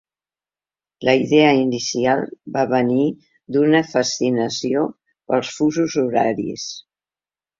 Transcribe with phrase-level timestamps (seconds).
[1.07, 2.23] La idea inicial
[2.55, 3.05] va venir
[3.57, 4.85] d'una fascinació
[5.33, 6.67] pels fusos horaris.